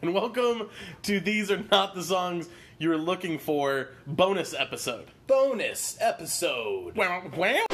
[0.02, 0.68] and welcome
[1.02, 5.08] to These Are Not the Songs You're Looking For bonus episode.
[5.26, 6.96] bonus episode.
[6.96, 7.66] Wow, wow.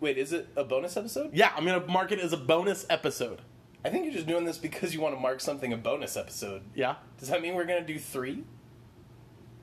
[0.00, 1.30] Wait, is it a bonus episode?
[1.34, 3.40] Yeah, I'm gonna mark it as a bonus episode.
[3.84, 6.62] I think you're just doing this because you want to mark something a bonus episode.
[6.74, 6.96] Yeah?
[7.18, 8.44] Does that mean we're gonna do three?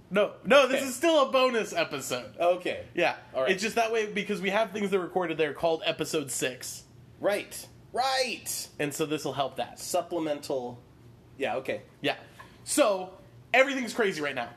[0.09, 2.33] No, no, this is still a bonus episode.
[2.39, 2.85] Okay.
[2.95, 3.51] Yeah, All right.
[3.51, 6.83] it's just that way because we have things that are recorded there called episode six,
[7.19, 7.67] Right.
[7.91, 8.67] Right.
[8.79, 9.79] and so this will help that.
[9.79, 10.81] Supplemental.
[11.37, 11.55] Yeah.
[11.57, 11.81] Okay.
[12.01, 12.15] Yeah.
[12.63, 13.11] So
[13.53, 14.49] everything's crazy right now.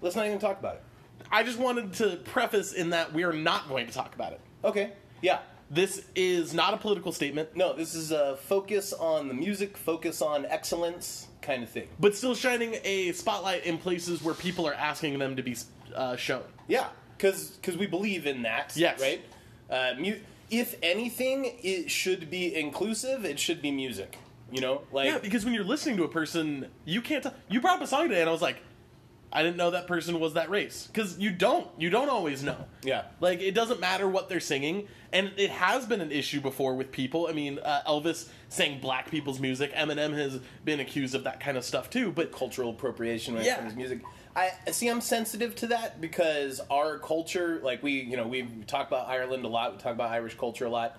[0.00, 0.82] Let's not even talk about it.
[1.30, 4.40] I just wanted to preface in that we are not going to talk about it.
[4.64, 4.92] Okay.
[5.22, 5.38] Yeah.
[5.70, 10.20] This is not a political statement, No, this is a focus on the music, focus
[10.20, 11.88] on excellence kind of thing.
[11.98, 15.56] but still shining a spotlight in places where people are asking them to be
[15.94, 16.42] uh, shown.
[16.68, 18.72] Yeah, because we believe in that.
[18.76, 19.00] Yes.
[19.00, 19.22] Right.
[19.70, 23.24] Uh, mu- if anything, it should be inclusive.
[23.24, 24.18] It should be music.
[24.52, 27.22] You know, like Yeah, because when you're listening to a person, you can't.
[27.24, 28.58] T- you brought up a song today, and I was like,
[29.32, 31.66] I didn't know that person was that race because you don't.
[31.76, 32.66] You don't always know.
[32.84, 33.04] Yeah.
[33.20, 36.92] Like it doesn't matter what they're singing, and it has been an issue before with
[36.92, 37.26] people.
[37.28, 39.72] I mean, uh, Elvis sang black people's music.
[39.72, 42.12] Eminem has been accused of that kind of stuff too.
[42.12, 43.54] But cultural appropriation when Yeah.
[43.54, 44.02] it comes to music.
[44.36, 44.88] I see.
[44.88, 49.44] I'm sensitive to that because our culture, like we, you know, we talk about Ireland
[49.44, 49.72] a lot.
[49.72, 50.96] We talk about Irish culture a lot.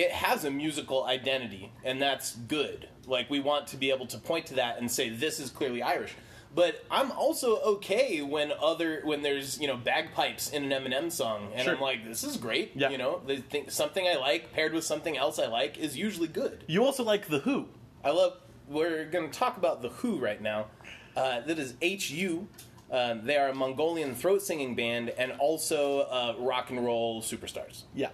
[0.00, 2.88] It has a musical identity, and that's good.
[3.06, 5.82] Like we want to be able to point to that and say this is clearly
[5.82, 6.14] Irish.
[6.54, 11.52] But I'm also okay when other when there's you know bagpipes in an Eminem song,
[11.54, 11.74] and Sure.
[11.74, 12.72] I'm like, this is great.
[12.74, 12.88] Yeah.
[12.88, 16.28] You know, the thing, something I like paired with something else I like is usually
[16.28, 16.64] good.
[16.66, 17.68] you also like the Who.
[18.02, 18.38] I love.
[18.68, 20.66] We're going to talk about the HU right now.
[21.14, 22.46] Uh, that is HU.
[22.90, 27.82] Um, they are a Mongolian throat singing band and also uh, rock and roll superstars.
[27.94, 28.10] Yeah.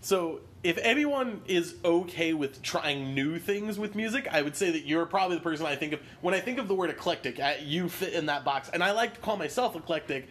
[0.00, 4.84] So if anyone is okay with trying new things with music, I would say that
[4.84, 7.40] you're probably the person I think of when I think of the word eclectic.
[7.62, 10.28] You fit in that box, and I like to call myself eclectic,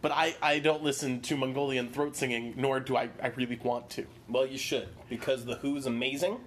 [0.00, 3.90] but I, I don't listen to Mongolian throat singing, nor do I, I really want
[3.90, 4.06] to.
[4.28, 6.38] Well, you should because the HU is amazing,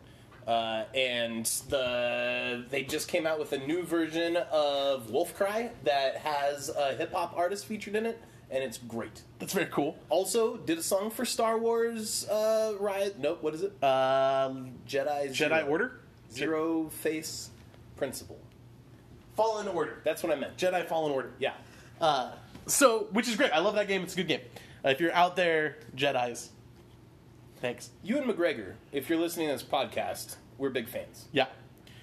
[0.47, 6.17] uh, and the they just came out with a new version of Wolf Cry that
[6.17, 8.19] has a hip hop artist featured in it,
[8.51, 9.21] and it's great.
[9.39, 9.97] That's very cool.
[10.09, 12.27] Also, did a song for Star Wars.
[12.27, 13.13] Uh, Rise.
[13.19, 13.41] Nope.
[13.41, 13.71] What is it?
[13.83, 15.29] Um, Jedi.
[15.29, 15.65] Jedi Zero.
[15.67, 15.99] Order,
[16.31, 17.49] Zero Face
[17.97, 18.39] Principle.
[19.35, 20.57] Fallen Order, That's what I meant.
[20.57, 21.31] Jedi Fallen Order.
[21.39, 21.53] Yeah.
[22.01, 22.31] Uh,
[22.65, 23.51] so which is great.
[23.51, 24.03] I love that game.
[24.03, 24.41] It's a good game.
[24.83, 26.49] Uh, if you're out there, Jedi's,
[27.61, 27.89] thanks.
[28.03, 31.27] Ewan McGregor, if you're listening to this podcast, we're big fans.
[31.31, 31.45] Yeah.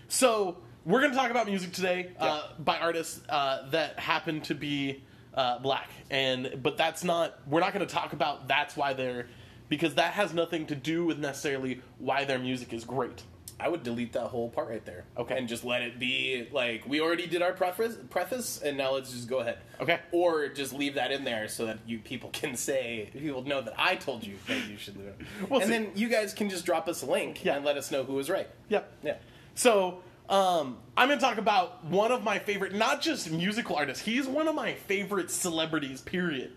[0.08, 4.54] So we're going to talk about music today uh, by artists uh, that happen to
[4.54, 5.02] be
[5.36, 7.38] uh, black, and but that's not.
[7.46, 9.26] We're not going to talk about that's why they're
[9.68, 13.22] because that has nothing to do with necessarily why their music is great.
[13.58, 15.04] I would delete that whole part right there.
[15.16, 15.38] Okay.
[15.38, 19.10] And just let it be like we already did our preface, preface, and now let's
[19.12, 19.58] just go ahead.
[19.80, 19.98] Okay.
[20.12, 23.72] Or just leave that in there so that you people can say people know that
[23.78, 25.16] I told you that you should leave it.
[25.48, 25.72] We'll and see.
[25.78, 27.56] then you guys can just drop us a link Yeah.
[27.56, 28.48] and let us know who was right.
[28.68, 28.92] Yep.
[29.02, 29.16] Yeah.
[29.54, 34.04] So um, I'm going to talk about one of my favorite, not just musical artists.
[34.04, 36.00] He's one of my favorite celebrities.
[36.00, 36.52] Period.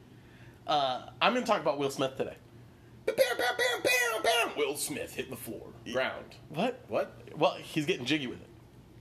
[0.65, 2.35] Uh, I'm going to talk about Will Smith today.
[3.05, 4.57] Bam, bam, bam, bam, bam.
[4.57, 6.35] Will Smith hit the floor, ground.
[6.49, 6.83] What?
[6.87, 7.15] What?
[7.35, 8.47] Well, he's getting jiggy with it.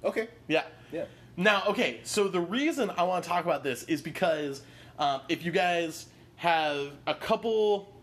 [0.05, 0.29] Okay.
[0.47, 0.65] Yeah.
[0.93, 1.05] Yeah.
[1.37, 4.63] Now, okay, so the reason I want to talk about this is because
[4.99, 6.07] um, if you guys
[6.37, 7.95] have a couple,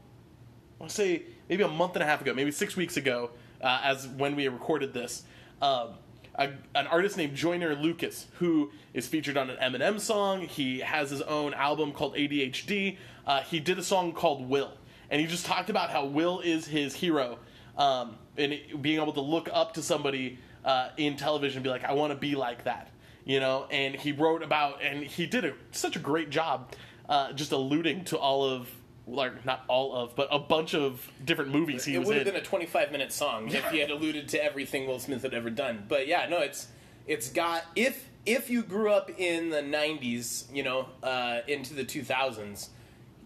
[0.79, 4.07] I'll say maybe a month and a half ago, maybe six weeks ago, uh, as
[4.07, 5.23] when we recorded this,
[5.61, 5.95] um,
[6.37, 10.41] a, an artist named Joyner Lucas, who is featured on an Eminem song.
[10.41, 12.97] He has his own album called ADHD.
[13.25, 14.71] Uh, he did a song called Will,
[15.09, 17.39] and he just talked about how Will is his hero,
[17.77, 21.69] um, and it- being able to look up to somebody uh, in television and be
[21.69, 22.89] like, I want to be like that,
[23.23, 23.65] you know.
[23.71, 26.71] And he wrote about, and he did a, such a great job,
[27.07, 28.69] uh, just alluding to all of,
[29.07, 32.25] like not all of, but a bunch of different movies he it was would have
[32.25, 35.49] been a 25 minute song if he had alluded to everything Will Smith had ever
[35.49, 35.85] done.
[35.87, 36.67] But yeah, no, it's
[37.07, 41.85] it's got if if you grew up in the 90s, you know, uh, into the
[41.85, 42.69] 2000s,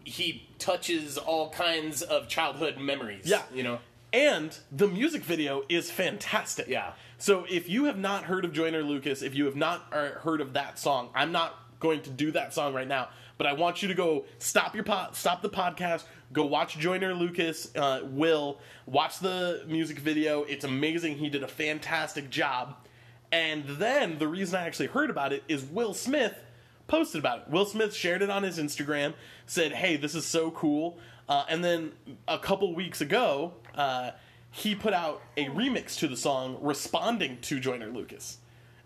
[0.04, 3.26] he touches all kinds of childhood memories.
[3.26, 3.44] Yeah.
[3.54, 3.80] you know.
[4.12, 6.68] And the music video is fantastic.
[6.68, 6.94] Yeah.
[7.18, 10.42] So if you have not heard of Joyner Lucas, if you have not uh, heard
[10.42, 13.10] of that song, I'm not going to do that song right now.
[13.40, 16.04] But I want you to go stop your pod, stop the podcast,
[16.34, 17.74] go watch Joyner Lucas.
[17.74, 20.44] Uh, will watch the music video.
[20.44, 21.18] It's amazing.
[21.18, 22.76] He did a fantastic job.
[23.32, 26.36] And then the reason I actually heard about it is Will Smith
[26.88, 27.50] posted about it.
[27.50, 29.14] Will Smith shared it on his Instagram,
[29.46, 31.00] said, "Hey, this is so cool."
[31.30, 31.94] Uh, and then
[32.28, 34.12] a couple weeks ago, uh,
[34.52, 38.40] he put out a remix to the song, responding to Joyner Lucas.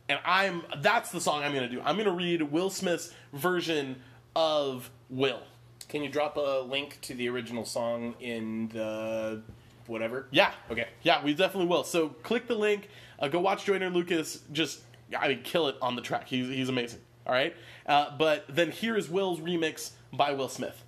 [0.09, 1.81] and I'm that's the song I'm gonna do.
[1.81, 4.01] I'm gonna read Will Smith's version
[4.35, 5.41] of Will.
[5.89, 9.41] Can you drop a link to the original song in the
[9.87, 10.27] whatever?
[10.31, 10.51] Yeah.
[10.71, 10.87] Okay.
[11.03, 11.83] Yeah, we definitely will.
[11.83, 12.89] So click the link.
[13.19, 14.39] Uh, go watch Joyner Lucas.
[14.51, 14.81] Just
[15.17, 16.27] I mean, kill it on the track.
[16.27, 16.99] He's he's amazing.
[17.25, 17.55] All right.
[17.85, 20.83] Uh, but then here is Will's remix by Will Smith.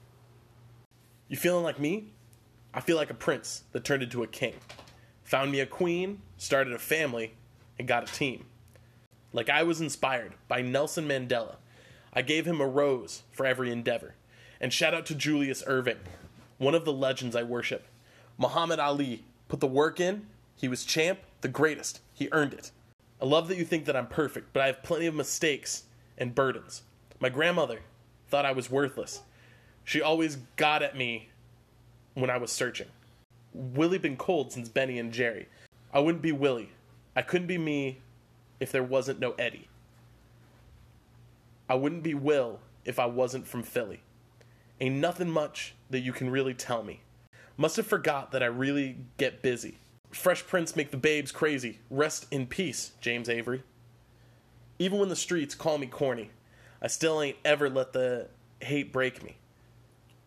[1.27, 2.11] You feeling like me?
[2.73, 4.53] I feel like a prince that turned into a king.
[5.23, 7.33] Found me a queen, started a family,
[7.79, 8.45] and got a team.
[9.33, 11.55] Like I was inspired by Nelson Mandela.
[12.15, 14.15] I gave him a rose for every endeavor.
[14.61, 15.97] And shout out to Julius Erving,
[16.57, 17.85] one of the legends I worship.
[18.37, 20.27] Muhammad Ali put the work in.
[20.55, 21.99] He was champ, the greatest.
[22.13, 22.71] He earned it.
[23.21, 25.83] I love that you think that I'm perfect, but I have plenty of mistakes
[26.17, 26.83] and burdens.
[27.19, 27.81] My grandmother
[28.29, 29.21] thought I was worthless.
[29.83, 31.29] She always got at me
[32.13, 32.87] when I was searching.
[33.53, 35.47] Willie been cold since Benny and Jerry.
[35.93, 36.71] I wouldn't be Willie.
[37.15, 37.99] I couldn't be me
[38.59, 39.67] if there wasn't no Eddie.
[41.67, 44.01] I wouldn't be Will if I wasn't from Philly.
[44.79, 47.01] Ain't nothing much that you can really tell me.
[47.57, 49.79] Must have forgot that I really get busy.
[50.11, 51.79] Fresh Prince make the babes crazy.
[51.89, 53.63] Rest in peace, James Avery.
[54.77, 56.31] Even when the streets call me corny,
[56.81, 58.27] I still ain't ever let the
[58.61, 59.37] hate break me.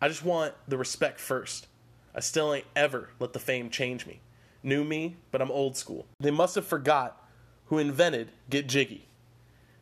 [0.01, 1.67] I just want the respect first.
[2.15, 4.21] I still ain't ever let the fame change me.
[4.63, 6.07] New me, but I'm old school.
[6.19, 7.23] They must have forgot
[7.65, 9.08] who invented Get Jiggy.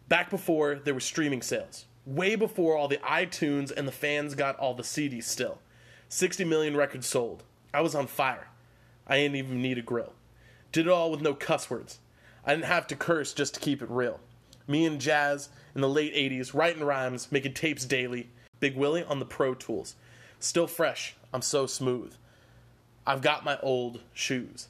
[0.07, 1.85] Back before there were streaming sales.
[2.05, 5.59] Way before all the iTunes and the fans got all the CDs still.
[6.07, 7.43] 60 million records sold.
[7.73, 8.47] I was on fire.
[9.05, 10.13] I didn't even need a grill.
[10.71, 11.99] Did it all with no cuss words.
[12.45, 14.21] I didn't have to curse just to keep it real.
[14.65, 18.29] Me and Jazz in the late 80s, writing rhymes, making tapes daily.
[18.61, 19.95] Big Willie on the Pro Tools.
[20.39, 22.13] Still fresh, I'm so smooth.
[23.05, 24.69] I've got my old shoes.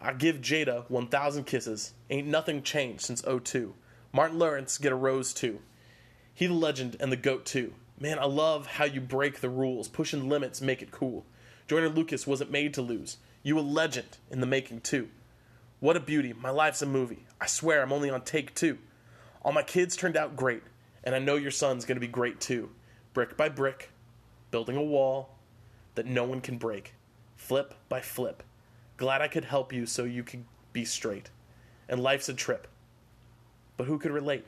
[0.00, 1.94] I give Jada 1,000 kisses.
[2.10, 3.74] Ain't nothing changed since 02.
[4.14, 5.58] Martin Lawrence get a rose too.
[6.32, 7.74] He the legend and the goat too.
[7.98, 11.26] Man, I love how you break the rules, pushing limits, make it cool.
[11.66, 13.16] Joyner Lucas wasn't made to lose.
[13.42, 15.08] You a legend in the making too.
[15.80, 17.26] What a beauty, my life's a movie.
[17.40, 18.78] I swear I'm only on take two.
[19.42, 20.62] All my kids turned out great,
[21.02, 22.70] and I know your son's gonna be great too.
[23.14, 23.90] Brick by brick,
[24.52, 25.34] building a wall
[25.96, 26.94] that no one can break.
[27.34, 28.44] Flip by flip.
[28.96, 31.30] Glad I could help you so you could be straight.
[31.88, 32.68] And life's a trip.
[33.76, 34.46] But who could relate?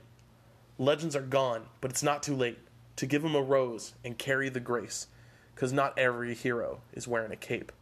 [0.79, 2.59] Legends are gone, but it's not too late
[2.97, 5.09] to give 'em a rose and carry the grace,
[5.55, 7.73] 'cause not every hero is wearing a cape.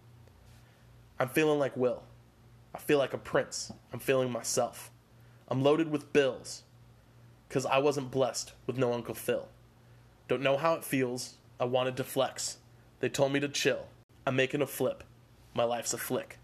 [1.19, 2.05] I'm feeling like Will.
[2.75, 3.73] I feel like a prince.
[3.93, 4.91] I'm feeling myself.
[5.49, 6.65] I'm loaded with bills,
[7.49, 9.49] 'cause I wasn't blessed with no Uncle Phil.
[10.27, 11.37] Don't know how it feels.
[11.61, 12.59] I wanted to flex.
[13.01, 13.89] They told me to chill.
[14.27, 15.05] I'm making a flip.
[15.53, 16.39] My life's a flick.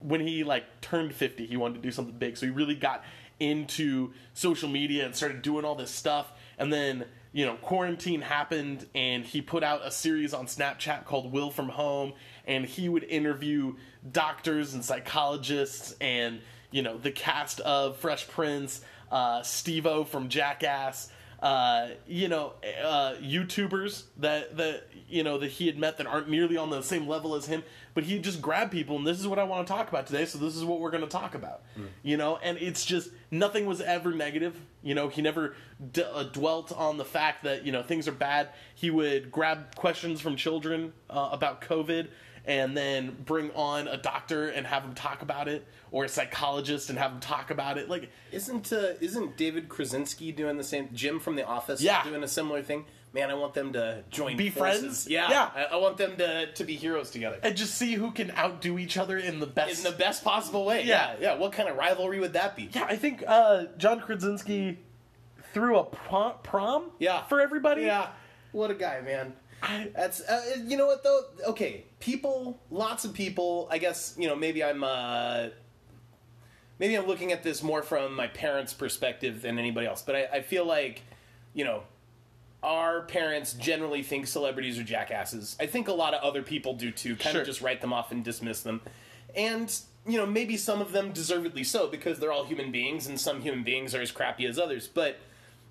[0.00, 2.36] When he like turned 50, he wanted to do something big.
[2.36, 3.02] So he really got
[3.50, 6.32] into social media and started doing all this stuff.
[6.58, 11.32] And then, you know, quarantine happened and he put out a series on Snapchat called
[11.32, 12.12] Will from Home
[12.46, 13.74] and he would interview
[14.10, 18.80] doctors and psychologists and, you know, the cast of Fresh Prince,
[19.10, 21.10] uh, Steve O from Jackass,
[21.44, 26.30] uh, you know, uh, YouTubers that that you know that he had met that aren't
[26.30, 27.62] nearly on the same level as him,
[27.92, 30.24] but he just grabbed people, and this is what I want to talk about today.
[30.24, 31.60] So this is what we're going to talk about,
[32.02, 32.38] you know.
[32.42, 34.58] And it's just nothing was ever negative.
[34.82, 35.54] You know, he never
[35.92, 38.48] d- uh, dwelt on the fact that you know things are bad.
[38.74, 42.08] He would grab questions from children uh, about COVID.
[42.46, 46.90] And then bring on a doctor and have him talk about it, or a psychologist
[46.90, 47.88] and have him talk about it.
[47.88, 50.90] Like, Isn't uh, isn't David Krasinski doing the same?
[50.92, 52.04] Jim from The Office, Yeah.
[52.04, 52.84] doing a similar thing.
[53.14, 54.80] Man, I want them to join Be forces.
[54.80, 55.06] friends?
[55.08, 55.50] Yeah, Yeah.
[55.54, 58.76] I, I want them to to be heroes together and just see who can outdo
[58.78, 60.84] each other in the best in the best possible way.
[60.84, 61.14] Yeah.
[61.20, 61.36] yeah.
[61.36, 62.68] What kind of rivalry would that be?
[62.72, 64.80] Yeah, I think uh, John Krasinski
[65.54, 67.22] threw a prom, prom Yeah.
[67.24, 67.82] for everybody.
[67.82, 68.08] Yeah,
[68.52, 69.34] what a guy, man.
[69.94, 71.20] That's uh, you know what though.
[71.48, 73.68] Okay, people, lots of people.
[73.70, 75.48] I guess you know maybe I'm uh,
[76.78, 80.02] maybe I'm looking at this more from my parents' perspective than anybody else.
[80.02, 81.02] But I, I feel like
[81.54, 81.82] you know
[82.62, 85.56] our parents generally think celebrities are jackasses.
[85.60, 87.16] I think a lot of other people do too.
[87.16, 87.40] Kind Sure.
[87.42, 88.80] of just write them off and dismiss them.
[89.36, 89.74] And
[90.06, 93.40] you know maybe some of them deservedly so because they're all human beings, and some
[93.42, 94.88] human beings are as crappy as others.
[94.88, 95.18] But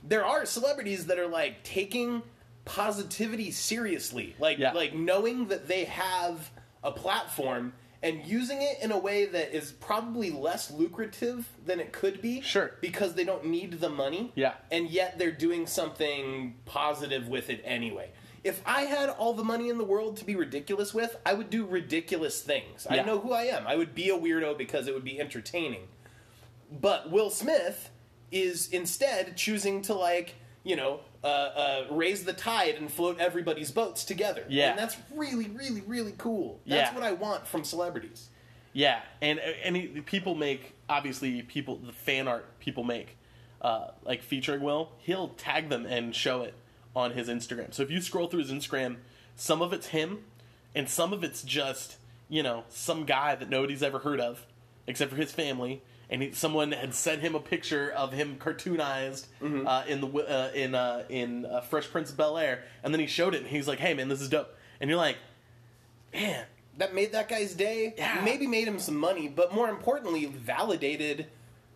[0.03, 2.23] there are celebrities that are like taking
[2.65, 4.71] positivity seriously like Yeah.
[4.73, 6.49] like knowing that they have
[6.83, 11.91] a platform and using it in a way that is probably less lucrative than it
[11.93, 12.71] could be Sure.
[12.81, 14.53] because they don't need the money Yeah.
[14.71, 18.11] and yet they're doing something positive with it anyway
[18.43, 21.49] if i had all the money in the world to be ridiculous with i would
[21.49, 23.01] do ridiculous things Yeah.
[23.01, 25.87] i know who i am i would be a weirdo because it would be entertaining
[26.71, 27.89] but Will Smith
[28.31, 33.71] is instead choosing to like you know uh, uh, raise the tide and float everybody's
[33.71, 34.43] boats together.
[34.49, 34.71] Yeah.
[34.71, 36.59] and that's really, really, really cool.
[36.65, 36.93] That's Yeah.
[36.95, 38.29] what I want from celebrities.
[38.73, 43.17] Yeah, and and he- people make obviously people the fan art people make,
[43.61, 44.91] uh, like featuring Will.
[44.99, 46.53] He'll tag them and show it
[46.95, 47.73] on his Instagram.
[47.73, 48.97] So if you scroll through his Instagram,
[49.35, 50.23] some of it's him,
[50.75, 51.97] and some of it's just
[52.29, 54.45] you know some guy that nobody's ever heard of,
[54.87, 55.81] except for his family.
[56.09, 60.51] And he, someone had sent him a picture of him cartoonized uh, in the uh,
[60.53, 63.47] in uh, in uh, Fresh Prince of Bel Air, and then he showed it, and
[63.49, 65.17] he's like, "Hey man, this is dope." And you're like,
[66.13, 66.45] "Man,
[66.77, 67.93] That made that guy's day.
[67.97, 68.21] Yeah.
[68.23, 71.27] Maybe made him some money, but more importantly, validated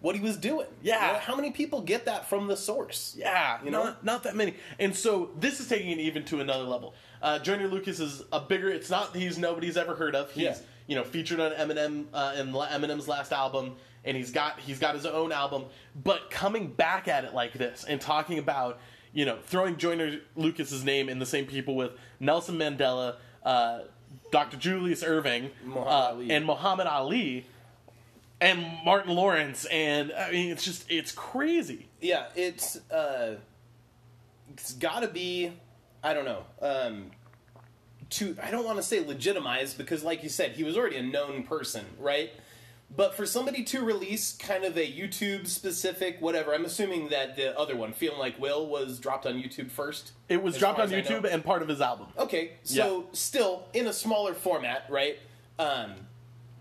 [0.01, 0.67] what he was doing.
[0.81, 1.07] Yeah.
[1.07, 3.15] You know, how many people get that from the source?
[3.17, 3.83] Yeah, You know?
[3.85, 4.53] not, not that many.
[4.79, 6.93] And so this is taking it even to another level.
[7.21, 8.69] Uh, Joyner Lucas is a bigger.
[8.69, 10.31] It's not he's nobody's ever heard of.
[10.31, 10.57] He's Yeah.
[10.87, 13.75] you know featured on Eminem uh, in Eminem's last album,
[14.07, 15.65] and he's got he's got his own album.
[16.01, 18.79] But coming back at it like this and talking about
[19.13, 23.81] you know throwing Joyner Lucas's name in the same people with Nelson Mandela, uh,
[24.31, 24.57] Dr.
[24.57, 27.45] Julius Erving, Muhammad uh, and Muhammad Ali.
[28.39, 31.87] And Martin Lawrence, and I mean, it's just, it's crazy.
[31.99, 33.37] Yeah, it's uh,
[34.53, 35.53] it's got to be.
[36.03, 36.43] I don't know.
[36.61, 37.09] Um,
[38.11, 41.01] to I don't want to say legitimized because, like you said, he was already a
[41.01, 42.31] known person, right?
[42.95, 47.57] But for somebody to release kind of a YouTube specific whatever, I'm assuming that the
[47.57, 50.13] other one, Feeling Like Will, was dropped on YouTube first.
[50.29, 51.21] It was dropped on as I know.
[51.21, 52.07] YouTube and part of his album.
[52.17, 55.19] Okay, so still in a smaller format, right?
[55.59, 55.93] Um,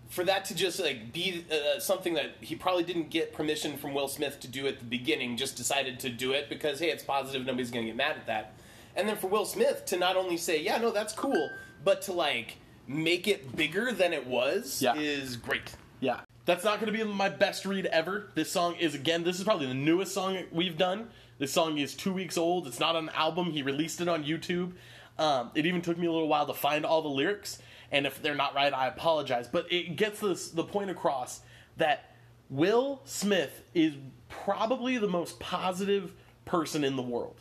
[0.08, 3.94] for that to just like be uh, something that he probably didn't get permission from
[3.94, 7.04] Will Smith to do at the beginning, just decided to do it because hey, it's
[7.04, 8.54] positive, nobody's gonna get mad at that.
[8.96, 11.50] And then for Will Smith to not only say, yeah, no, that's cool,
[11.84, 12.56] but to like
[12.88, 14.94] make it bigger than it was Yeah.
[14.96, 15.76] is great.
[16.00, 16.20] Yeah.
[16.44, 18.30] That's not going to be my best read ever.
[18.34, 21.08] This song is, again, this is probably the newest song we've done.
[21.38, 22.66] This song is two weeks old.
[22.66, 23.50] It's not on an album.
[23.50, 24.72] He released it on YouTube.
[25.18, 27.58] Um, it even took me a little while to find all the lyrics.
[27.90, 29.48] And if they're not right, I apologize.
[29.48, 31.40] But it gets this, the point across
[31.76, 32.14] that
[32.48, 33.94] Will Smith is
[34.28, 36.12] probably the most positive
[36.44, 37.36] person in the world.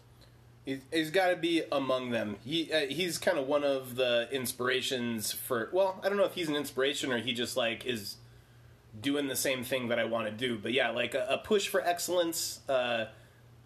[0.65, 2.37] He's, he's got to be among them.
[2.43, 5.69] He uh, he's kind of one of the inspirations for.
[5.71, 8.17] Well, I don't know if he's an inspiration or he just like is
[9.01, 10.57] doing the same thing that I want to do.
[10.57, 12.61] But yeah, like a, a push for excellence.
[12.67, 13.05] Uh,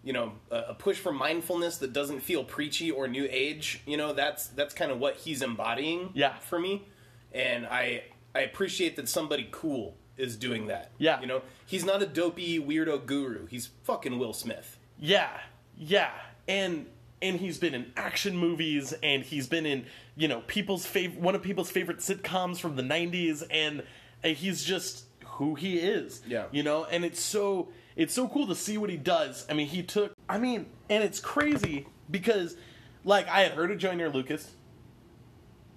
[0.02, 3.82] you know, a, a push for mindfulness that doesn't feel preachy or new age.
[3.86, 6.10] You know, that's that's kind of what he's embodying.
[6.14, 6.34] Yeah.
[6.38, 6.86] For me,
[7.32, 10.90] and I I appreciate that somebody cool is doing that.
[10.98, 11.20] Yeah.
[11.20, 13.46] You know, he's not a dopey weirdo guru.
[13.46, 14.78] He's fucking Will Smith.
[14.98, 15.30] Yeah,
[15.76, 16.10] yeah,
[16.46, 16.86] and
[17.22, 21.34] and he's been in action movies, and he's been in you know people's favorite one
[21.34, 23.82] of people's favorite sitcoms from the '90s, and,
[24.22, 25.04] and he's just
[25.40, 26.20] who he is.
[26.26, 26.44] Yeah.
[26.52, 29.46] you know, and it's so it's so cool to see what he does.
[29.48, 30.12] I mean, he took.
[30.28, 32.56] I mean, and it's crazy because
[33.04, 34.50] like I had heard of Joyner Lucas,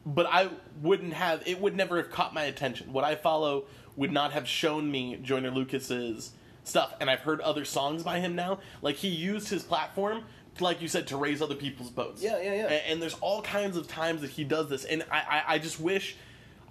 [0.06, 0.50] but I
[0.82, 1.48] wouldn't have.
[1.48, 2.92] It would never have caught my attention.
[2.92, 3.64] What I follow
[3.96, 6.32] would not have shown me Joyner Lucas's
[6.66, 6.94] stuff.
[7.00, 8.60] And I've heard other songs by him now.
[8.82, 10.26] Like he used his platform,
[10.60, 12.22] like you said, to raise other people's boats.
[12.22, 12.66] Yeah, yeah, yeah.
[12.66, 15.60] And, and there's all kinds of times that he does this, and I, I, I
[15.60, 16.18] just wish.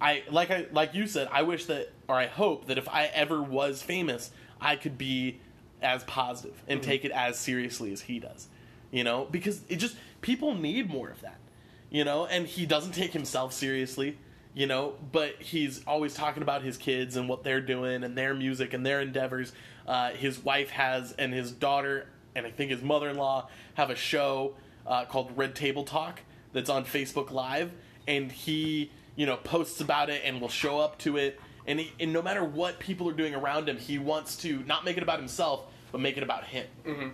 [0.01, 1.27] I like I like you said.
[1.31, 5.39] I wish that, or I hope that if I ever was famous, I could be
[5.81, 6.89] as positive and Mm-hmm.
[6.89, 8.47] take it as seriously as he does.
[8.91, 11.37] You know, because it just people need more of that
[11.89, 14.17] you know and he doesn't take himself seriously
[14.55, 18.33] you know but he's always talking about his kids and what they're doing and their
[18.33, 19.51] music and their endeavors
[19.87, 24.55] uh, his wife has and his daughter and i think his mother-in-law have a show
[24.87, 26.21] uh, called red table talk
[26.51, 27.71] that's on facebook live
[28.07, 31.93] and he you know posts about it and will show up to it and, he,
[31.99, 35.03] and no matter what people are doing around him he wants to not make it
[35.03, 36.65] about himself but make it about him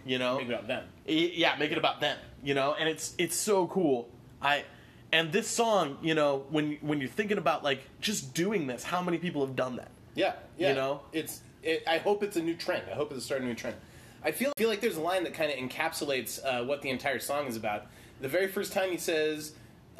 [0.06, 0.86] you know Think about them.
[1.06, 4.08] Yeah make it about them you know and it's it's so cool
[4.42, 4.64] i
[5.12, 9.02] and this song you know when when you're thinking about like just doing this how
[9.02, 10.70] many people have done that Yeah, yeah.
[10.70, 11.02] You know?
[11.14, 11.42] it's.
[11.62, 12.84] It, I hope it's a new trend.
[12.90, 13.76] I hope it's a starting a new trend.
[14.24, 17.20] I feel feel like there's a line that kind of encapsulates uh, what the entire
[17.20, 17.88] song is about.
[18.22, 19.54] The very first time he says,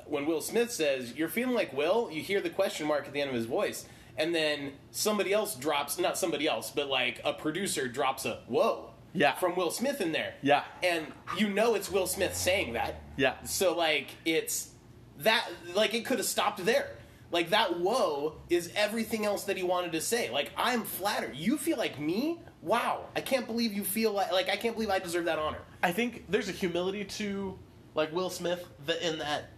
[0.10, 3.22] when Will Smith says, "You're feeling like Will," you hear the question mark at the
[3.22, 3.86] end of his voice,
[4.18, 8.92] and then somebody else drops, not somebody else, but like a producer drops a "Whoa."
[9.14, 9.34] Yeah.
[9.36, 10.36] From Will Smith in there.
[10.44, 10.64] Yeah.
[10.84, 13.02] And you know it's Will Smith saying that.
[13.18, 13.42] Yeah.
[13.44, 14.70] So like it's
[15.20, 16.96] that like it could have stopped there.
[17.32, 20.30] Like that whoa is everything else that he wanted to say.
[20.30, 21.36] Like I'm flattered.
[21.36, 22.40] You feel like me?
[22.62, 23.06] Wow.
[23.16, 25.60] I can't believe you feel like like I can't believe I deserve that honor.
[25.82, 27.58] i think there's a humility to
[27.96, 29.50] like will smith that in that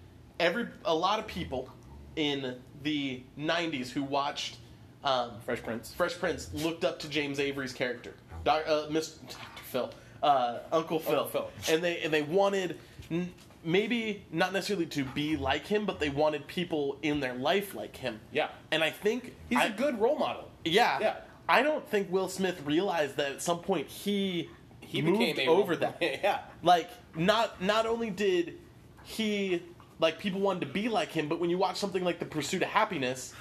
[0.41, 1.69] every a lot of people
[2.17, 4.57] in the 90s who watched
[5.03, 5.93] um, Fresh Prince.
[5.93, 9.19] fresh prince looked up to james avery's character Doc, uh, Mr.
[9.21, 9.63] Dr.
[9.71, 9.91] Phil,
[10.23, 11.49] uh, Uncle Phil, Phil.
[11.69, 12.77] and they and they wanted
[13.11, 13.31] n-
[13.63, 17.95] maybe not necessarily to be like him, but they wanted people in their life like
[17.95, 18.19] him.
[18.31, 18.49] Yeah.
[18.71, 20.49] and I think He's a a good role model.
[20.65, 21.15] Yeah, Yeah.
[21.47, 25.75] I don't think Will Smith realized that at some point he He moved became over
[25.75, 25.97] that.
[26.01, 26.39] yeah.
[26.63, 28.57] Like not not only did
[29.03, 29.61] he
[30.01, 32.63] like people wanted to be like him, but when you watch something like The Pursuit
[32.63, 33.33] of Happiness,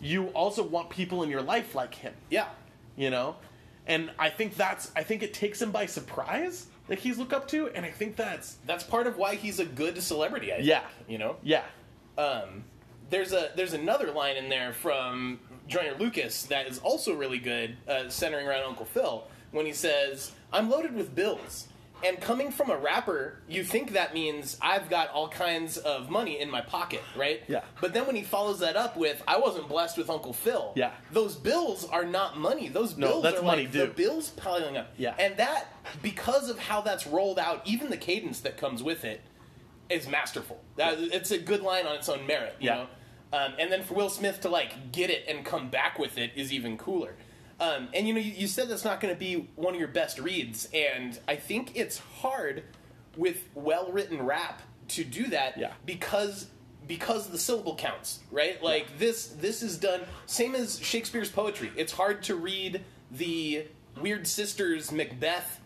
[0.00, 2.12] you also want people in your life like him.
[2.30, 2.46] Yeah.
[2.96, 3.36] You know,
[3.86, 7.48] and I think that's I think it takes him by surprise that he's looked up
[7.48, 10.68] to, and I think that's That's part of why he's a good celebrity, I think,
[10.68, 10.82] Yeah.
[11.08, 11.36] You know?
[11.42, 11.64] yeah
[12.18, 12.64] Um,
[13.08, 17.76] there's a there's another line in there from Joyner Lucas that is also really good,
[17.88, 21.68] uh, centering around Uncle Phil when he says, "I'm loaded with bills."
[22.04, 26.40] And coming from a rapper, you think that means I've got all kinds of money
[26.40, 27.42] in my pocket, right?
[27.48, 27.60] Yeah.
[27.80, 30.90] But then when he follows that up with, "I wasn't blessed with Uncle Phil," Yeah.
[31.12, 32.68] those bills are not money.
[32.68, 33.80] Those No, bills that's are money like due.
[33.80, 34.92] the bills piling up.
[34.98, 35.14] Yeah.
[35.18, 35.66] And that
[36.02, 39.20] because of how that's rolled out, even the cadence that comes with it,
[39.88, 40.60] is masterful.
[40.76, 42.74] That, it's a good line on its own merit, you Yeah.
[42.76, 42.86] know.
[43.34, 46.32] Um, and then for Will Smith to like get it and come back with it
[46.36, 47.14] is even cooler.
[47.62, 49.88] Um, and you know, you, you said that's not going to be one of your
[49.88, 52.64] best reads, and I think it's hard
[53.16, 55.72] with well-written rap to do that Yeah.
[55.86, 56.48] because
[56.88, 58.60] because the syllable counts, right?
[58.62, 61.70] Like this this is done same as Shakespeare's poetry.
[61.76, 63.66] It's hard to read the
[64.00, 65.60] Weird Sisters Macbeth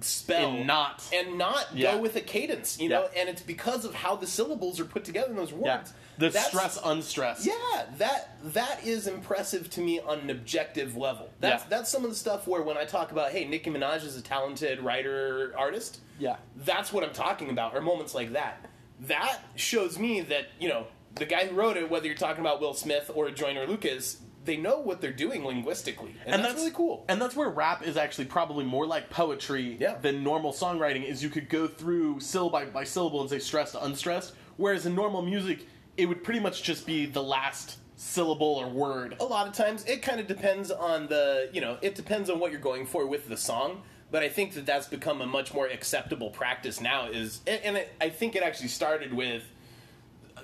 [0.00, 1.92] spell And not- and not Yeah.
[1.92, 3.00] go with a cadence, you Yeah.
[3.00, 5.92] know, and it's because of how the syllables are put together in those yeah words.
[6.18, 7.46] The That's- stress unstressed.
[7.46, 11.30] Yeah, that that is impressive to me on an objective level.
[11.40, 11.68] That's Yeah.
[11.70, 14.22] that's some of the stuff where when I talk about, hey, Nicki Minaj is a
[14.22, 16.00] talented writer artist.
[16.18, 16.36] Yeah.
[16.56, 17.74] that's what I'm talking about.
[17.74, 18.66] Or moments like that.
[19.00, 22.60] That shows me that you know the guy who wrote it, whether you're talking about
[22.60, 27.04] Will Smith or Joyner Lucas, they know what they're doing linguistically, and, that's, really cool.
[27.08, 29.98] And that's where rap is actually probably more like poetry Yeah.
[29.98, 31.04] than normal songwriting.
[31.04, 34.84] Is you could go through syllable by, by syllable and say stressed to unstressed, whereas
[34.86, 39.16] in normal music it would pretty much just be the last syllable or word.
[39.20, 42.40] a lot of times it kind of depends on the you know it depends on
[42.40, 45.54] what you're going for with the song but i think that that's become a much
[45.54, 49.44] more acceptable practice now is and, it, i think it actually started with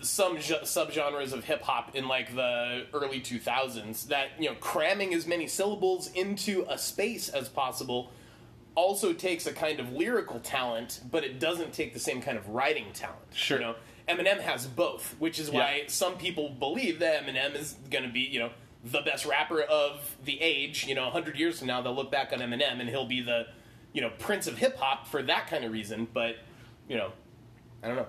[0.02, 5.12] some ge- subgenres of hip hop in like the early 2000s that you know cramming
[5.12, 8.12] as many syllables into a space as possible
[8.76, 12.48] also takes a kind of lyrical talent but it doesn't take the same kind of
[12.50, 13.58] writing talent Sure.
[13.58, 13.74] you know
[14.08, 15.88] Eminem has both, which is why Yeah.
[15.88, 18.50] some people believe that Eminem is going to be, you know,
[18.84, 20.86] the best rapper of the age.
[20.86, 23.46] You know, 100 years from now, they'll look back on Eminem and he'll be the,
[23.92, 26.06] you know, prince of hip hop for that kind of reason.
[26.12, 26.36] But,
[26.88, 27.12] you know,
[27.82, 28.06] I don't know.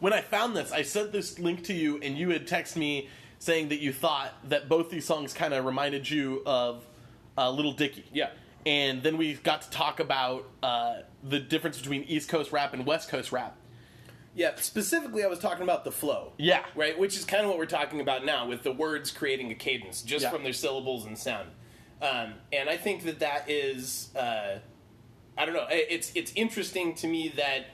[0.00, 3.08] When I found this, I sent this link to you, and you had texted me
[3.38, 6.84] saying that you thought that both these songs kind of reminded you of
[7.36, 8.04] uh, Little Dicky.
[8.12, 8.30] Yeah.
[8.66, 12.84] And then we got to talk about uh, the difference between East Coast rap and
[12.84, 13.56] West Coast rap.
[14.38, 16.32] Yeah, specifically, I was talking about the flow.
[16.38, 16.64] Yeah.
[16.76, 19.54] Right, which is kind of what we're talking about now with the words creating a
[19.56, 20.30] cadence just Yeah.
[20.30, 21.50] from their syllables and sound.
[22.00, 24.60] Um, and I think that that is, uh,
[25.36, 27.66] I don't know, it's it's interesting to me that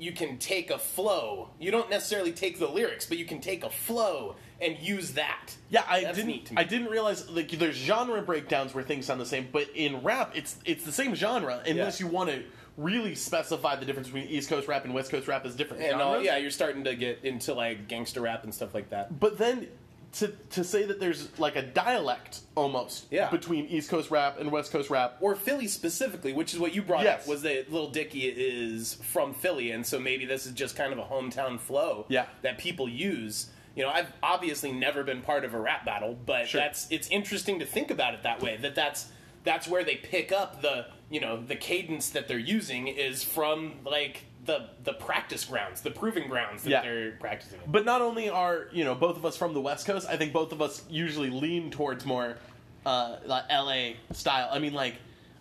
[0.00, 1.50] you can take a flow.
[1.60, 5.56] You don't necessarily take the lyrics, but you can take a flow and use that.
[5.70, 6.28] Yeah, I That's didn't.
[6.32, 6.60] neat to me.
[6.60, 10.32] I didn't realize like there's genre breakdowns where things sound the same, but in rap,
[10.34, 12.06] it's it's the same genre unless Yeah.
[12.06, 12.42] you want to
[12.76, 16.00] really specify the difference between East Coast rap and West Coast rap as different And
[16.00, 19.18] all, yeah, you're starting to get into like gangster rap and stuff like that.
[19.20, 19.68] But then
[20.14, 23.30] to to say that there's like a dialect almost Yeah.
[23.30, 25.16] between East Coast rap and West Coast rap.
[25.20, 27.22] or Philly specifically, which is what you brought Yes.
[27.22, 30.92] up, was that Little Dicky is from Philly, and so maybe this is just kind
[30.92, 32.26] of a hometown flow Yeah.
[32.42, 33.48] that people use.
[33.74, 36.60] You know, I've obviously never been part of a rap battle, but Sure.
[36.60, 38.56] that's it's interesting to think about it that way.
[38.58, 39.06] That that's
[39.44, 43.74] that's where they pick up the you know the cadence that they're using is from
[43.84, 46.82] like the the practice grounds, the proving grounds that Yeah.
[46.82, 47.60] they're practicing.
[47.64, 47.70] in.
[47.70, 50.32] But not only are you know both of us from the West Coast, I think
[50.32, 52.38] both of us usually lean towards more
[52.86, 53.96] uh, like L.A.
[54.12, 54.48] style.
[54.50, 54.96] I mean, like,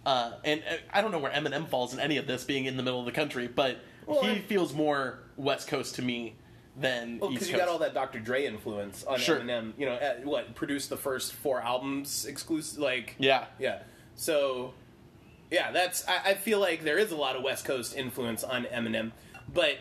[0.06, 2.78] uh, and uh, I don't know where Eminem falls in any of this, being in
[2.78, 6.36] the middle of the country, but Well, he I- feels more West Coast to me
[6.78, 8.20] than Well, because you got all that Dr.
[8.20, 9.40] Dre influence on Sure.
[9.40, 9.74] Eminem.
[9.78, 12.78] You know, uh, what produced the first four albums exclusive?
[12.78, 13.80] Like, yeah, Yeah.
[14.14, 14.74] So,
[15.52, 16.08] yeah, that's.
[16.08, 19.12] I, I feel like there is a lot of West Coast influence on Eminem,
[19.54, 19.78] but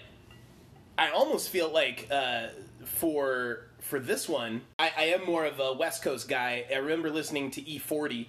[0.98, 2.48] I almost feel like uh,
[2.84, 6.66] for for this one, I, I am more of a West Coast guy.
[6.70, 8.26] I remember listening to E40,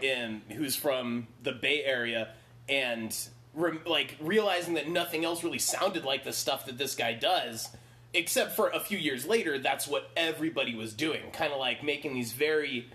[0.00, 2.34] in who's from the Bay Area,
[2.68, 3.14] and
[3.54, 7.68] rem- like realizing that nothing else really sounded like the stuff that this guy does.
[8.14, 11.30] Except for a few years later, that's what everybody was doing.
[11.32, 12.88] Kind of like making these very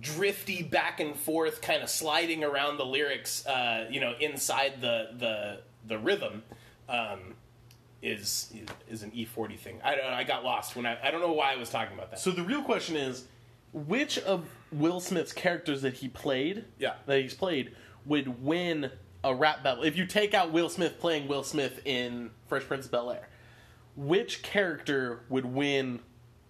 [0.00, 5.10] drifty back and forth, kind of sliding around the lyrics, uh, you know, inside the
[5.18, 6.42] the the rhythm,
[6.88, 7.34] um,
[8.02, 8.52] is
[8.88, 9.80] is an E40 thing.
[9.82, 12.10] I don't I got lost when I I don't know why I was talking about
[12.10, 12.20] that.
[12.20, 13.24] So the real question is,
[13.72, 16.94] which of Will Smith's characters that he played, Yeah.
[17.06, 17.74] that he's played,
[18.04, 18.90] would win
[19.24, 19.82] a rap battle?
[19.84, 23.28] If you take out Will Smith playing Will Smith in Fresh Prince of Bel Air,
[23.96, 26.00] which character would win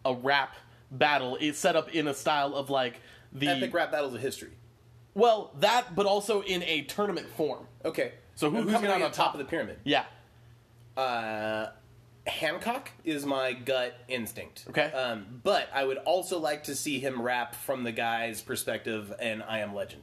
[0.04, 0.54] a rap
[0.90, 1.38] battle?
[1.40, 3.00] It's set up in a style of like
[3.32, 4.50] the Epic rap battles of history.
[5.14, 7.66] well that, but also in a tournament form.
[7.84, 8.12] Okay.
[8.34, 9.78] So who who's coming out on top of the pyramid?
[9.84, 10.04] Yeah,
[10.96, 11.70] Uh,
[12.26, 14.64] Hancock is my gut instinct.
[14.68, 14.92] Okay.
[14.92, 19.42] Um, but I would also like to see him rap from the guy's perspective and
[19.42, 20.02] I Am Legend.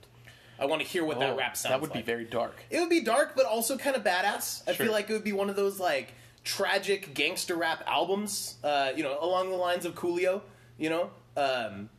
[0.60, 1.72] I want to hear what that Oh, rap sounds like.
[1.72, 2.06] that would like.
[2.06, 2.56] be very dark.
[2.70, 4.64] It would be dark, but also kind of badass.
[4.68, 4.86] I Sure.
[4.88, 9.04] feel like it would be one of those like tragic gangster rap albums, uh, you
[9.04, 10.42] know, along the lines of Coolio.
[10.78, 11.90] You know, um,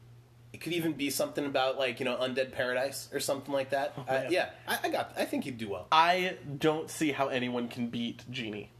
[0.56, 3.92] it could even be something about like you know Undead Paradise or something like that.
[3.98, 4.32] uh, Oh, man.
[4.32, 5.12] yeah, I, I got.
[5.16, 5.86] I think he'd do well.
[5.92, 8.70] I don't see how anyone can beat Genie.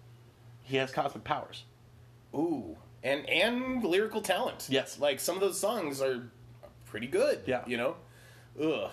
[0.63, 1.65] He has cosmic powers.
[2.35, 4.67] Ooh, and and lyrical talent.
[4.71, 4.99] Yes.
[4.99, 6.23] like some of those songs are
[6.87, 7.43] pretty good.
[7.47, 7.63] Yeah.
[7.67, 7.97] you know,
[8.61, 8.91] ugh.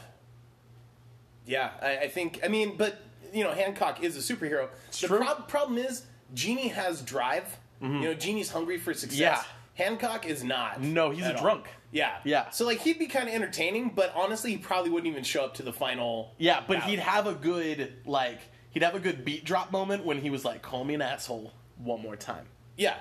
[1.46, 2.40] Yeah, I, I think.
[2.44, 3.00] I mean, but
[3.34, 4.68] you know, Hancock is a superhero.
[5.02, 5.18] the true.
[5.20, 7.46] prob- problem is, Genie has drive.
[7.82, 9.20] You know, Genie's hungry for success.
[9.40, 9.48] Mm-hmm.
[9.78, 9.86] Yeah.
[9.86, 10.80] Hancock is not.
[10.82, 11.42] No, he's a all.
[11.42, 11.68] drunk.
[11.94, 12.50] Yeah, Yeah.
[12.50, 15.54] So like, he'd be kind of entertaining, but honestly, he probably wouldn't even show up
[15.56, 16.34] to the final.
[16.38, 18.40] Yeah, but he'd have a good like
[18.72, 21.54] he'd have a good beat drop moment when he was like, "Call me an asshole
[21.78, 22.46] one more time."
[22.78, 22.98] Yeah.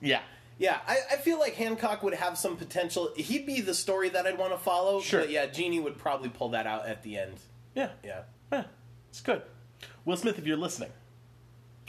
[0.00, 0.20] Yeah,
[0.58, 3.10] Yeah, I, I feel like Hancock would have some potential.
[3.16, 5.00] He'd be the story that I'd want to follow.
[5.00, 5.20] Sure.
[5.20, 7.38] But yeah, Genie would probably pull that out at the end.
[7.74, 8.22] yeah, Yeah.
[8.52, 8.64] yeah.
[9.10, 9.42] It's good.
[10.04, 10.90] Will Smith, if you're listening,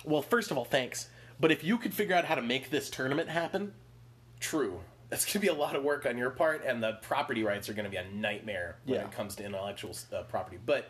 [0.04, 1.10] well, first of all, thanks.
[1.39, 3.74] But if you could figure out how to make this tournament happen,
[4.39, 4.80] True.
[5.10, 7.67] That's going to be a lot of work on your part, and the property rights
[7.69, 9.06] are going to be a nightmare when Yeah.
[9.06, 10.58] it comes to intellectual uh, property.
[10.63, 10.89] But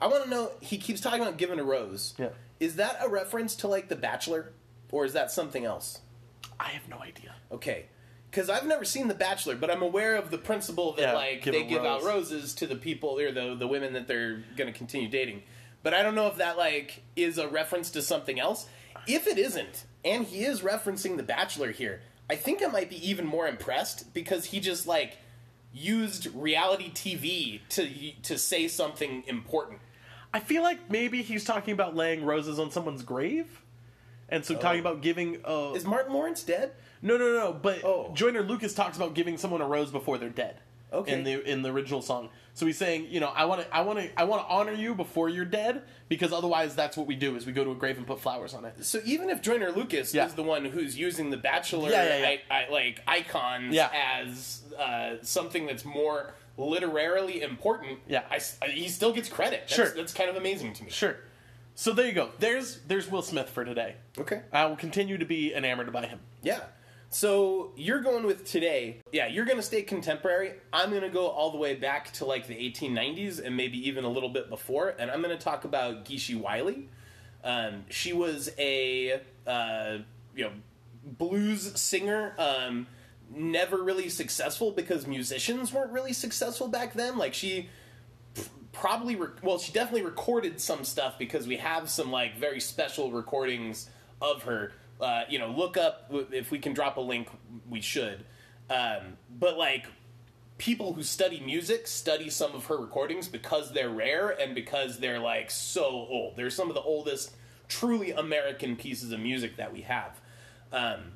[0.00, 2.14] I want to know he keeps talking about giving a rose.
[2.18, 2.28] Yeah.
[2.60, 4.52] Is that a reference to like The Bachelor,
[4.90, 6.00] or is that something else?
[6.58, 7.34] I have no idea.
[7.52, 7.86] Okay.
[8.30, 11.42] Because I've never seen The Bachelor, but I'm aware of the principle that Yeah, like
[11.42, 14.70] give they give out roses to the people or the the women that they're going
[14.72, 15.42] to continue dating.
[15.82, 18.66] But I don't know if that like is a reference to something else.
[19.06, 23.08] If it isn't, and he is referencing The Bachelor here, I think I might be
[23.08, 25.18] even more impressed because he just like
[25.72, 27.88] used reality TV to
[28.22, 29.80] to say something important.
[30.32, 33.62] I feel like maybe he's talking about laying roses on someone's grave,
[34.28, 35.38] and so talking about giving.
[35.44, 36.72] Uh, Is Martin Lawrence dead?
[37.00, 37.52] no, no, no.
[37.52, 38.10] But Oh.
[38.14, 40.60] Joyner Lucas talks about giving someone a rose before they're dead.
[40.92, 41.12] Okay.
[41.12, 43.82] In the in the original song, so he's saying, you know, I want to, I
[43.82, 47.14] want to, I want to honor you before you're dead, because otherwise, that's what we
[47.14, 48.84] do: is we go to a grave and put flowers on it.
[48.84, 50.26] So even if Joyner Lucas Yeah.
[50.26, 52.26] is the one who's using the Bachelor Yeah, yeah.
[52.26, 58.22] I, I, like icons as uh, something that's more literarily important, Yeah.
[58.30, 59.60] I he still gets credit.
[59.68, 59.90] That's, Sure.
[59.90, 60.90] that's kind of amazing to me.
[60.90, 61.16] Sure.
[61.74, 62.30] So there you go.
[62.38, 63.96] There's there's Will Smith for today.
[64.18, 64.40] Okay.
[64.52, 66.18] I will continue to be enamored by him.
[66.42, 66.60] Yeah.
[67.10, 69.00] So you're going with today.
[69.12, 70.52] Yeah, you're going to stay contemporary.
[70.72, 74.04] I'm going to go all the way back to like the 1890s and maybe even
[74.04, 74.94] a little bit before.
[74.98, 76.88] And I'm going to talk about Geeshie Wiley.
[77.42, 79.98] Um, she was a uh,
[80.34, 80.52] you know
[81.04, 82.34] blues singer.
[82.38, 82.86] Um,
[83.34, 87.16] never really successful because musicians weren't really successful back then.
[87.16, 87.68] Like she
[88.72, 93.88] probably well she definitely recorded some stuff because we have some like very special recordings
[94.20, 97.28] of her uh, you know look up if we can drop a link
[97.68, 98.24] we should.
[98.70, 99.86] Um, but like
[100.58, 105.20] people who study music study some of her recordings because they're rare and because they're
[105.20, 106.36] like so old.
[106.36, 107.34] They're some of the oldest
[107.68, 110.20] truly american pieces of music that we have.
[110.72, 111.12] Um,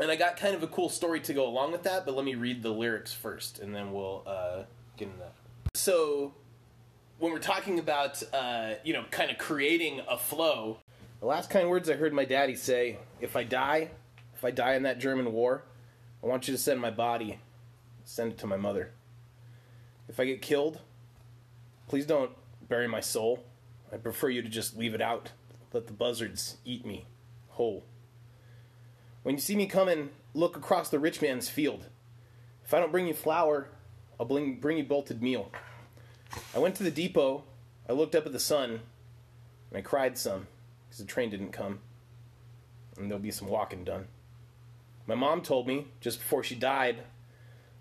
[0.00, 2.24] and I got kind of a cool story to go along with that, but let
[2.24, 4.62] me read the lyrics first, and then we'll uh,
[4.96, 5.34] get into that.
[5.74, 6.34] So,
[7.18, 10.78] when we're talking about, uh, you know, kind of creating a flow,
[11.24, 13.92] the last kind words I heard my daddy say: "If I die,
[14.34, 15.64] if I die in that German war,
[16.22, 17.40] I want you to send my body,
[18.04, 18.92] send it to my mother.
[20.06, 20.80] If I get killed,
[21.88, 22.32] please don't
[22.68, 23.42] bury my soul.
[23.90, 25.30] I prefer you to just leave it out,
[25.72, 27.06] let the buzzards eat me
[27.48, 27.86] whole."
[29.22, 31.86] When you see me coming, look across the rich man's field.
[32.66, 33.70] If I don't bring you flour,
[34.20, 35.50] I'll bring, bring you bolted meal.
[36.54, 37.44] I went to the depot,
[37.88, 38.82] I looked up at the sun,
[39.70, 40.48] and I cried some,
[40.94, 41.80] because the train didn't come.
[42.96, 44.06] And there'll be some walking done.
[45.08, 46.98] My mom told me, just before she died,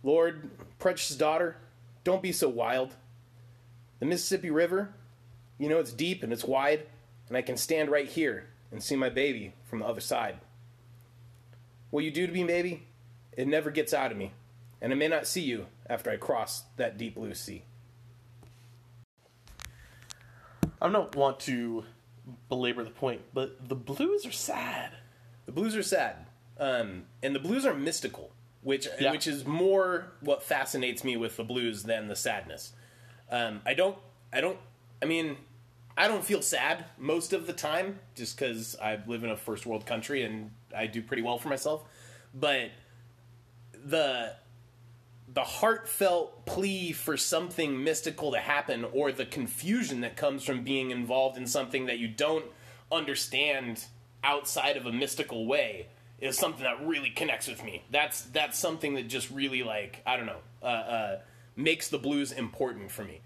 [0.02, 0.50] Lord,
[0.80, 1.58] precious daughter,
[2.04, 2.96] don't be so wild.
[4.00, 4.96] The Mississippi River,
[5.60, 6.88] you know it's deep and it's wide,
[7.28, 10.40] and I can stand right here and see my baby from the other side.
[11.92, 12.88] What you do to me, baby,
[13.38, 14.32] it never gets out of me.
[14.82, 17.62] And I may not see you, after I cross that deep blue sea.
[20.82, 21.86] I don't want to
[22.50, 24.92] belabor the point, but the blues are sad.
[25.46, 26.16] The blues are sad,
[26.58, 28.32] um, and the blues are mystical,
[28.62, 29.12] which Yeah.
[29.12, 32.74] which is more what fascinates me with the blues than the sadness.
[33.30, 33.98] Um, I don't,
[34.32, 34.58] I don't,
[35.02, 35.38] I mean,
[35.98, 39.66] I don't feel sad most of the time, just because I live in a first
[39.66, 41.84] world country and I do pretty well for myself.
[42.34, 42.72] But
[43.86, 44.34] the
[45.34, 50.92] the heartfelt plea for something mystical to happen or the confusion that comes from being
[50.92, 52.46] involved in something that you don't
[52.92, 53.86] understand
[54.24, 55.88] outside of a mystical way
[56.22, 57.84] is something that really connects with me.
[57.90, 61.20] That's that's something that just really like I don't know uh, uh,
[61.56, 63.22] makes the blues important for me.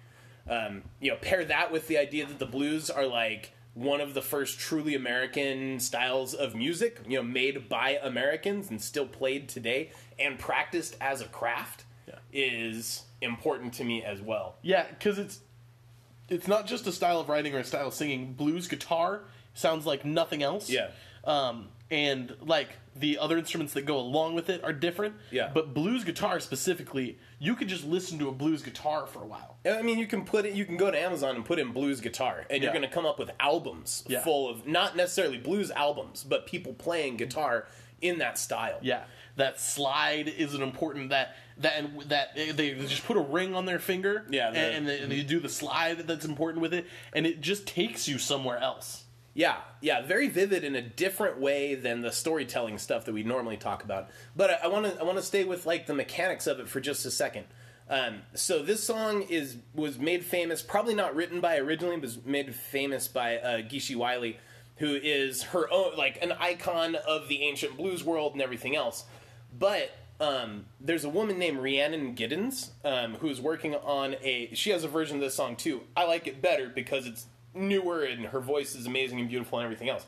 [0.50, 4.14] Um, you know, pair that with the idea that the blues are like one of
[4.14, 9.50] the first truly American styles of music, you know, made by Americans and still played
[9.50, 12.16] today and practiced as a craft Yeah.
[12.32, 14.56] is important to me as well.
[14.62, 15.40] Yeah, because it's
[16.30, 18.34] it's not just a style of writing or a style of singing.
[18.34, 19.22] Blues guitar
[19.54, 20.70] sounds like nothing else.
[20.70, 20.90] Yeah.
[21.24, 25.16] Um, and like the other instruments that go along with it are different.
[25.32, 25.50] Yeah.
[25.54, 29.56] But blues guitar specifically, you could just listen to a blues guitar for a while.
[29.66, 30.54] I mean, you can put it.
[30.54, 33.06] You can go to Amazon and put in blues guitar, and you're going to come
[33.06, 34.22] up with albums Yeah.
[34.22, 37.68] full of not necessarily blues albums, but people playing guitar
[38.02, 38.80] in that style.
[38.82, 39.04] Yeah.
[39.36, 43.66] That slide is an important that that and that they just put a ring on
[43.66, 44.26] their finger.
[44.30, 47.68] Yeah, the- and, and, they do the slide that's important with it, and it just
[47.68, 49.04] takes you somewhere else.
[49.34, 53.58] Yeah, yeah, very vivid in a different way than the storytelling stuff that we normally
[53.58, 54.10] talk about.
[54.36, 56.80] But I want to I want to stay with like the mechanics of it for
[56.80, 57.46] just a second.
[57.90, 62.26] Um, so this song is was made famous, probably not written by originally, but was
[62.26, 64.40] made famous by uh, Geeshie Wiley,
[64.78, 69.06] who is her own like an icon of the ancient blues world and everything else.
[69.58, 74.50] But um, there's a woman named Rhiannon Giddens um, who's working on a.
[74.54, 75.82] She has a version of this song too.
[75.96, 79.66] I like it better because it's newer and her voice is amazing and beautiful and
[79.66, 80.06] everything else.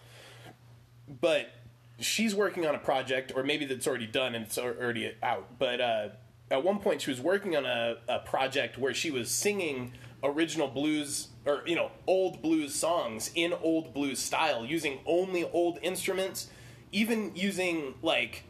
[1.22, 1.52] But
[2.00, 5.60] she's working on a project, or maybe that's already done and it's already out.
[5.60, 6.10] But uh,
[6.52, 10.68] at one point, she was working on a, a project where she was singing original
[10.68, 16.48] blues or you know old blues songs in old blues style using only old instruments
[16.92, 18.44] even using like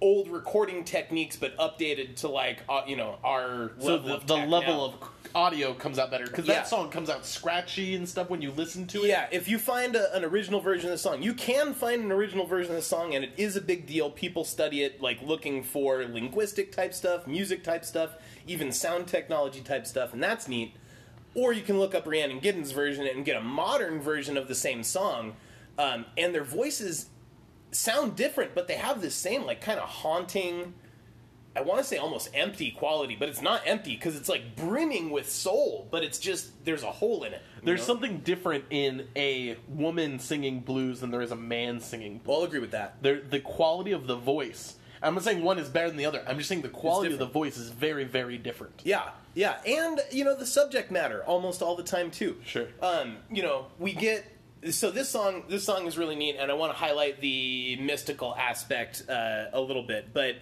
[0.00, 4.26] old recording techniques but updated to like uh, you know our So level the, of
[4.26, 4.98] the level now.
[5.04, 6.54] of audio comes out better because Yeah.
[6.54, 9.08] that song comes out scratchy and stuff when you listen to it.
[9.08, 12.12] Yeah, if you find a, an original version of the song, you can find an
[12.12, 14.10] original version of the song, and it is a big deal.
[14.10, 18.10] People study it, like looking for linguistic type stuff, music type stuff,
[18.46, 20.76] even sound technology type stuff, and that's neat.
[21.34, 24.54] Or you can look up Rhiannon Giddens' version and get a modern version of the
[24.54, 25.34] same song,
[25.78, 27.06] um, and their voices
[27.72, 30.74] sound different, but they have this same like kind of haunting.
[31.56, 35.10] I want to say almost empty quality, but it's not empty because it's like brimming
[35.10, 37.42] with soul, but it's just there's a hole in it.
[37.62, 37.86] There's know?
[37.86, 42.26] something different in a woman singing blues than there is a man singing blues.
[42.26, 43.02] Well, I'll agree with that.
[43.02, 44.76] The quality of the voice.
[45.02, 46.24] I'm not saying one is better than the other.
[46.26, 48.80] I'm just saying the quality of the voice is very, very different.
[48.84, 52.36] Yeah, yeah, and you know the subject matter almost all the time too.
[52.44, 52.66] Sure.
[52.80, 54.24] Um, you know, we get
[54.70, 55.44] so this song.
[55.48, 59.60] This song is really neat, and I want to highlight the mystical aspect uh, a
[59.60, 60.14] little bit.
[60.14, 60.36] But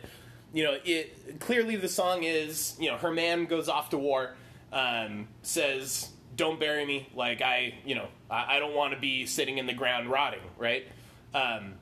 [0.53, 4.35] you know, it clearly the song is you know her man goes off to war,
[4.73, 9.27] um, says don't bury me like I you know I, I don't want to be
[9.27, 10.87] sitting in the ground rotting right.
[11.35, 11.75] Um,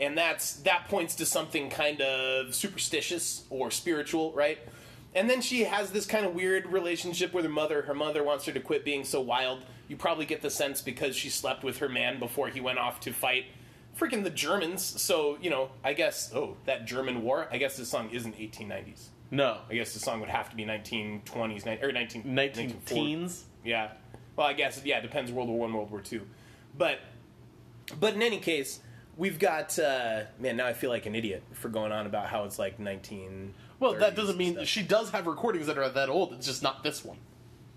[0.00, 4.58] and that's that points to something kind of superstitious or spiritual, right?
[5.14, 7.82] And then she has this kind of weird relationship with her mother.
[7.82, 9.64] Her mother wants her to quit being so wild.
[9.88, 13.00] You probably get the sense because she slept with her man before he went off
[13.00, 13.44] to fight
[13.98, 14.82] freaking the Germans.
[14.82, 19.06] So, you know, I guess, oh, that German war, I guess this song isn't 1890s.
[19.30, 19.58] No.
[19.70, 22.84] I guess the song would have to be 1920s, ni- or 19, 19 1940s.
[22.86, 23.44] teens?
[23.64, 23.90] Yeah.
[24.36, 26.22] Well, I guess yeah, it depends World War One, World War Two,
[26.76, 26.98] but
[28.00, 28.80] but in any case,
[29.16, 30.56] we've got uh, man.
[30.56, 33.54] Now I feel like an idiot for going on about how it's like nineteen.
[33.84, 36.32] Well, that doesn't mean she does have recordings that are that old.
[36.32, 37.18] It's just not this one.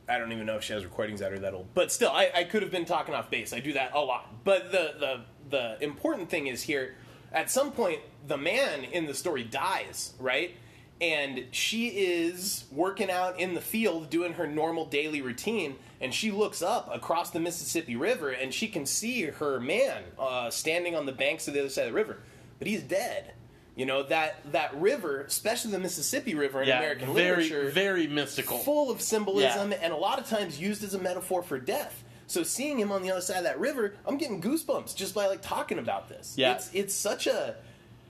[0.08, 1.67] I don't even know if she has recordings that are that old.
[1.74, 3.52] But still, I, I could have been talking off base.
[3.52, 4.46] I do that a lot.
[4.46, 6.96] But the the the important thing is here.
[7.34, 10.56] At some point, the man in the story dies, right?
[11.02, 16.32] And she is working out in the field doing her normal daily routine, and she
[16.32, 21.06] looks up across the Mississippi River, and she can see her man uh, standing on
[21.06, 22.20] the banks of the other side of the river,
[22.60, 23.34] but he's dead.
[23.77, 28.07] You know that that river, especially the Mississippi River in Yeah, American very, literature, very
[28.07, 28.57] mystical.
[28.57, 29.77] full of symbolism Yeah.
[29.83, 32.03] and a lot of times used as a metaphor for death.
[32.25, 35.27] So seeing him on the other side of that river, I'm getting goosebumps just by
[35.27, 36.33] like talking about this.
[36.35, 36.55] Yeah.
[36.55, 37.55] It's it's such a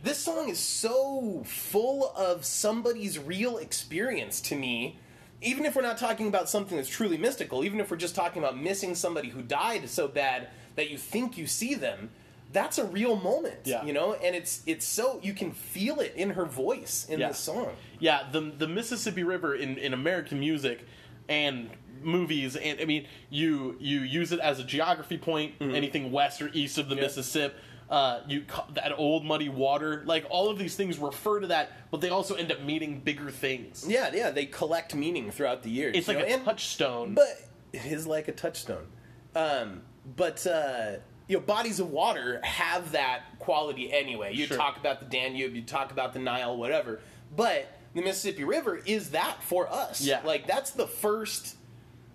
[0.03, 4.97] this song is so full of somebody's real experience to me.
[5.41, 8.41] Even if we're not talking about something that's truly mystical, even if we're just talking
[8.41, 12.09] about missing somebody who died so bad that you think you see them,
[12.51, 13.57] that's a real moment.
[13.65, 13.83] Yeah.
[13.85, 17.29] You know, and it's it's so you can feel it in her voice in Yeah.
[17.29, 17.69] this song.
[17.99, 20.85] Yeah, the the Mississippi River in, in American music
[21.29, 21.69] and
[22.03, 25.55] movies, and I mean, you you use it as a geography point.
[25.59, 27.01] Anything west or east of the Mm-hmm.
[27.01, 27.07] Yeah.
[27.07, 27.55] Mississippi,
[27.89, 31.99] uh, you that old muddy water, like all of these things refer to that, but
[32.01, 33.85] they also end up meaning bigger things.
[33.87, 35.95] Yeah, yeah, they collect meaning throughout the years.
[35.97, 37.13] It's like know, a and- touchstone.
[37.13, 37.41] But
[37.73, 38.87] it is like a touchstone.
[39.35, 39.81] Um,
[40.15, 44.33] but uh, you know, bodies of water have that quality anyway.
[44.33, 44.57] You Sure.
[44.57, 47.01] talk about the Danube, you talk about the Nile, whatever.
[47.35, 50.01] But the Mississippi River is that for us.
[50.01, 50.21] Yeah.
[50.23, 51.55] like that's the first.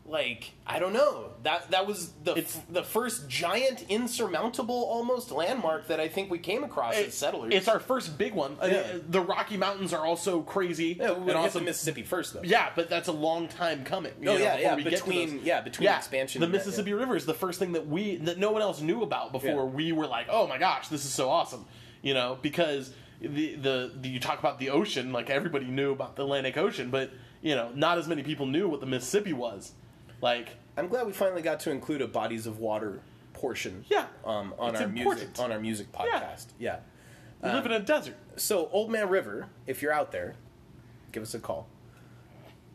[0.04, 5.86] Like I don't know that that was the It's- the first giant insurmountable almost landmark
[5.88, 7.54] that I think we came across as settlers.
[7.54, 8.56] It's our first big one.
[8.60, 8.82] Uh, Yeah.
[9.08, 12.42] The Rocky Mountains are also crazy, yeah, we and also the Mississippi first though.
[12.42, 14.12] Yeah, but that's a long time coming.
[14.20, 16.92] you Oh, yeah, yeah, we get to between- yeah, between expansion The and that, Mississippi
[16.94, 19.76] River is the first thing that we that no one else knew about before Yeah.
[19.76, 21.64] we were like, oh my gosh, this is so awesome.
[22.02, 26.16] You know, because the, the the you talk about the ocean, like everybody knew about
[26.16, 27.10] the Atlantic Ocean, but
[27.40, 29.72] you know, not as many people knew what the Mississippi was.
[30.22, 33.00] Like, I'm glad we finally got to include a bodies of water
[33.34, 33.84] portion.
[33.90, 34.06] Yeah.
[34.24, 36.46] Um, on It's our music on our music podcast.
[36.58, 36.78] Yeah.
[37.42, 38.16] we live in a desert.
[38.36, 40.36] So Old Man River, if you're out there,
[41.10, 41.66] give us a call.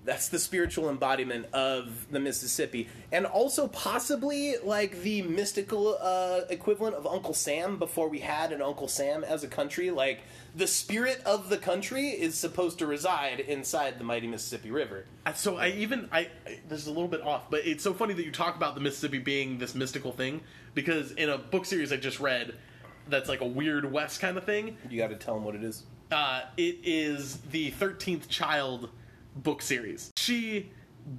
[0.07, 6.95] That's the spiritual embodiment of the Mississippi, and also possibly like the mystical uh, equivalent
[6.95, 9.91] of Uncle Sam before we had an Uncle Sam as a country.
[9.91, 10.21] Like
[10.55, 15.03] the spirit of the country is supposed to reside inside the mighty Mississippi River.
[15.35, 18.13] So I even I, I this is a little bit off, but it's so funny
[18.13, 20.39] that you talk about the Mississippi being this mystical thing
[20.73, 22.53] because in a book series I just read
[23.09, 24.77] that's like a weird west kind of thing.
[24.89, 25.83] You got to tell them what it is.
[26.09, 28.87] Uh, it is the Thirteenth Child
[29.43, 30.11] book series.
[30.17, 30.71] She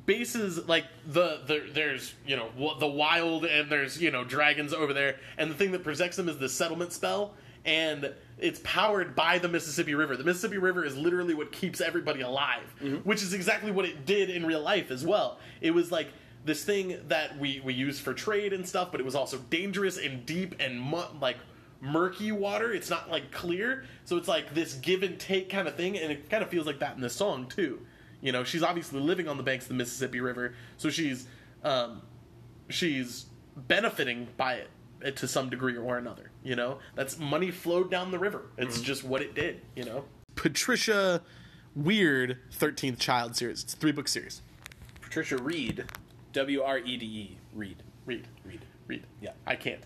[0.06, 4.92] bases like the, the there's you know the wild and there's you know dragons over
[4.92, 9.38] there, and the thing that protects them is the settlement spell, and it's powered by
[9.38, 10.16] the Mississippi River.
[10.16, 12.96] The Mississippi River is literally what keeps everybody alive, mm-hmm.
[12.96, 15.38] which is exactly what it did in real life as well.
[15.60, 16.08] It was like
[16.44, 19.98] this thing that we we use for trade and stuff, but it was also dangerous
[19.98, 21.38] and deep and mu- like
[21.80, 22.72] murky water.
[22.72, 26.12] It's not like clear, so it's like this give and take kind of thing, and
[26.12, 27.80] it kind of feels like that in the song too.
[28.20, 31.26] You know, she's obviously living on the banks of the Mississippi River, so she's
[31.62, 32.02] um,
[32.68, 33.26] she's
[33.56, 34.70] benefiting by it
[35.04, 36.30] uh, to some degree or another.
[36.42, 38.46] You know, that's money flowed down the river.
[38.56, 39.60] It's just what it did.
[39.76, 40.04] You know,
[40.34, 41.22] Patricia
[41.76, 43.62] Weird Thirteenth Child series.
[43.62, 44.42] It's a three book series.
[45.00, 45.84] Patricia Wrede,
[46.32, 47.82] W R E D E, Reed.
[48.04, 48.64] Read, Reed.
[48.86, 49.04] read.
[49.20, 49.32] Yeah.
[49.46, 49.82] I can't.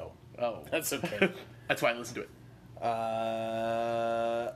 [0.00, 1.32] Oh, Oh, that's okay.
[1.68, 2.82] that's why I listen to it.
[2.82, 4.52] Uh,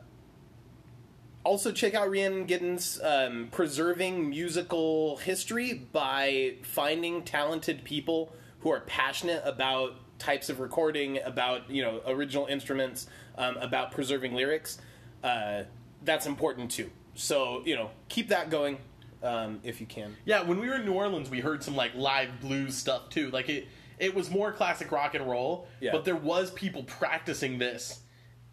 [1.44, 8.80] also, check out Rhiannon Giddens um, preserving musical history by finding talented people who are
[8.80, 14.78] passionate about types of recording, about you know original instruments, um, about preserving lyrics.
[15.22, 15.62] Uh,
[16.02, 16.90] that's important too.
[17.14, 18.78] So you know, keep that going
[19.22, 20.16] um, if you can.
[20.24, 23.30] Yeah, when we were in New Orleans, we heard some like live blues stuff too.
[23.30, 25.92] Like it, it was more classic rock and roll, Yeah.
[25.92, 28.00] but there was people practicing this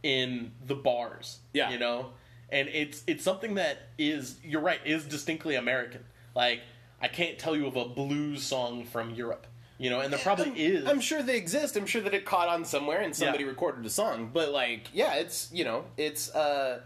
[0.04, 1.40] in the bars.
[1.54, 1.72] Yeah.
[1.72, 2.12] you know,
[2.50, 6.04] and it's it's something that is you're right is distinctly American.
[6.36, 6.62] Like
[7.02, 9.48] I can't tell you of a blues song from Europe.
[9.78, 10.86] You know, and there probably I'm, is.
[10.88, 11.76] I'm sure they exist.
[11.76, 13.50] I'm sure that it caught on somewhere and somebody Yeah.
[13.50, 14.32] recorded a song.
[14.34, 16.80] But like, yeah, it's you know, it's uh,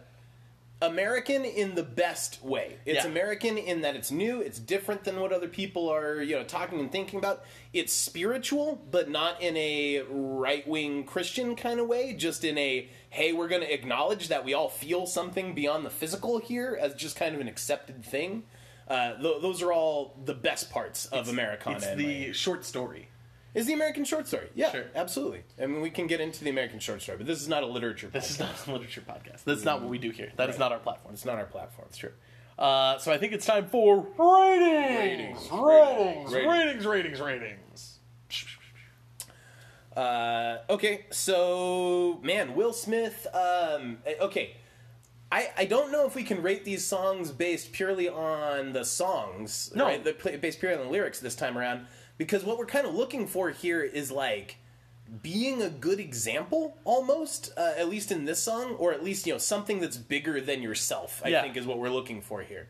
[0.81, 2.77] American in the best way.
[2.85, 3.11] It's Yeah.
[3.11, 4.41] American in that it's new.
[4.41, 7.43] It's different than what other people are you know talking and thinking about.
[7.73, 12.13] It's spiritual, but not in a right wing Christian kind of way.
[12.13, 15.89] Just in a hey, we're going to acknowledge that we all feel something beyond the
[15.89, 18.43] physical here as just kind of an accepted thing.
[18.87, 21.77] Uh, th- those are all the best parts of Americana.
[21.77, 23.09] it's in my the short story.
[23.55, 24.49] Is the American short story.
[24.55, 24.85] Yeah, Sure.
[24.95, 25.43] absolutely.
[25.61, 27.65] I mean, we can get into the American short story, but this is not a
[27.65, 28.07] literature.
[28.07, 28.39] This is podcast.
[28.39, 29.43] not a literature podcast.
[29.45, 30.31] That's not what we do here.
[30.35, 30.59] That is Right.
[30.59, 31.13] not our platform.
[31.13, 31.87] It's not our platform.
[31.89, 32.11] It's true.
[32.57, 36.33] Uh, so I think it's time for ratings, ratings, Ratings.
[36.33, 37.99] ratings, ratings, ratings.
[39.95, 43.25] Uh, okay, so man, Will Smith.
[43.33, 44.55] Um, okay,
[45.31, 49.71] I I don't know if we can rate these songs based purely on the songs,
[49.75, 49.85] No.
[49.85, 50.03] right?
[50.03, 51.87] The, based purely on the lyrics this time around,
[52.19, 54.57] because what we're kind of looking for here is like
[55.23, 59.33] being a good example almost uh, at least in this song or at least you
[59.33, 61.41] know something that's bigger than yourself i Yeah.
[61.41, 62.67] think is what we're looking for here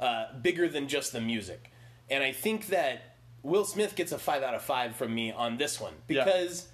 [0.00, 1.70] uh, bigger than just the music
[2.10, 5.58] and i think that will smith gets a five out of five from me on
[5.58, 6.24] this one Yeah.
[6.24, 6.66] because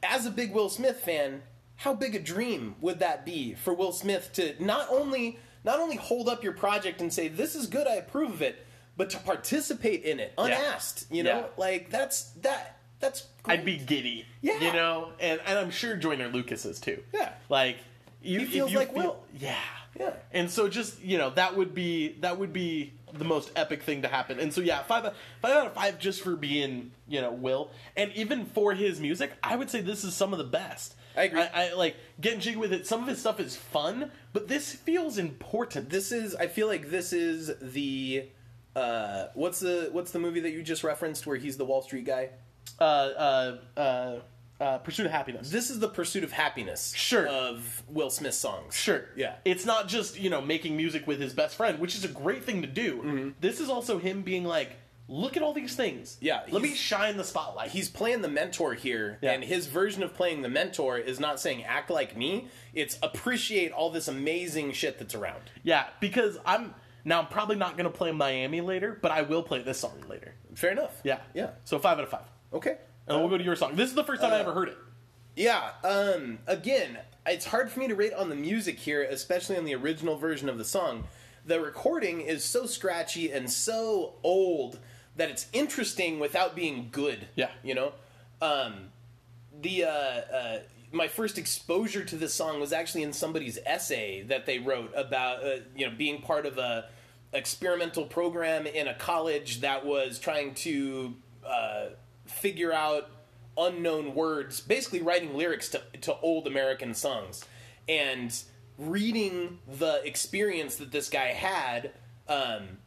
[0.00, 1.42] as a big will smith fan
[1.80, 5.96] how big a dream would that be for Will Smith to not only not only
[5.96, 8.64] hold up your project and say this is good, I approve of it,
[8.96, 11.06] but to participate in it unasked.
[11.10, 11.46] You know, Yeah.
[11.56, 13.26] like that's that that's.
[13.44, 14.24] I'd be giddy.
[14.40, 14.58] Yeah.
[14.60, 17.02] You know, and and I'm sure Joyner Lucas is too.
[17.14, 17.32] Yeah.
[17.48, 17.76] Like
[18.22, 19.24] you, He feels you like feel- Will.
[19.38, 19.56] Yeah.
[19.98, 20.12] Yeah.
[20.32, 24.02] And so just you know that would be that would be the most epic thing
[24.02, 24.38] to happen.
[24.38, 25.04] And so yeah, five
[25.40, 29.32] five out of five just for being you know Will, and even for his music,
[29.42, 30.94] I would say this is some of the best.
[31.16, 31.40] I agree.
[31.40, 32.86] I, I like getting jiggy with it.
[32.86, 35.88] Some of his stuff is fun, but this feels important.
[35.88, 36.34] This is.
[36.34, 38.28] I feel like this is the.
[38.76, 42.04] Uh, what's the what's the movie that you just referenced where he's the Wall Street
[42.04, 42.28] guy?
[42.78, 44.16] uh, uh, uh,
[44.60, 45.50] uh, Pursuit of Happiness.
[45.50, 46.92] This is the pursuit of happiness.
[46.94, 47.26] Sure.
[47.26, 48.74] Of Will Smith songs.
[48.76, 49.04] Sure.
[49.16, 49.34] Yeah.
[49.44, 52.44] It's not just, you know, making music with his best friend, which is a great
[52.44, 53.34] thing to do.
[53.40, 54.72] This is also him being like,
[55.08, 56.16] look at all these things.
[56.16, 56.26] Mm-hmm.
[56.26, 57.70] Yeah, Let me shine the spotlight.
[57.70, 59.32] He's playing the mentor here, Yeah.
[59.32, 62.48] and his version of playing the mentor is not saying act like me.
[62.74, 65.50] It's appreciate all this amazing shit that's around.
[65.62, 66.74] yeah, because I'm
[67.06, 70.34] now I'm probably not gonna play Miami later, but I will play this song later.
[70.54, 71.00] Fair enough.
[71.04, 71.20] Yeah.
[71.32, 71.52] Yeah.
[71.64, 72.26] So five out of five.
[72.52, 72.76] Okay.
[73.06, 73.76] And we'll go to your song.
[73.76, 74.76] This is the first time I Uh, ever heard it.
[75.36, 75.70] Yeah.
[75.84, 76.40] Um.
[76.46, 80.16] Again, it's hard for me to rate on the music here, especially on the original
[80.16, 81.06] version of the song.
[81.44, 84.80] The recording is so scratchy and so old
[85.14, 87.28] that it's interesting without being good.
[87.36, 87.50] Yeah.
[87.62, 87.92] You know.
[88.42, 88.90] Um.
[89.58, 90.58] The uh, uh,
[90.92, 95.44] my first exposure to this song was actually in somebody's essay that they wrote about
[95.44, 96.86] uh, you know being part of a
[97.32, 101.14] experimental program in a college that was trying to
[101.44, 101.86] uh,
[102.26, 103.10] figure out
[103.58, 107.44] unknown words, basically writing lyrics to, to old American songs.
[107.88, 108.36] And
[108.78, 111.92] reading the experience that this guy had,
[112.28, 112.78] um,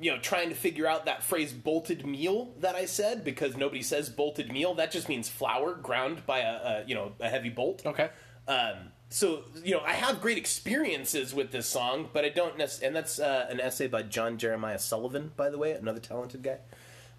[0.00, 3.82] you know, trying to figure out that phrase bolted meal that I said, because nobody
[3.82, 4.74] says bolted meal.
[4.74, 7.84] That just means flour ground by a, a you know, a heavy bolt.
[7.84, 8.08] Okay.
[8.48, 12.86] Um, so you know, I have great experiences with this song, but I don't necessarily.
[12.88, 16.58] And that's uh, an essay by John Jeremiah Sullivan, by the way, another talented guy.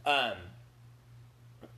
[0.05, 0.37] Um,